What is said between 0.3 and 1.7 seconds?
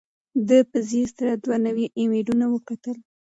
ده په ځیر سره دوه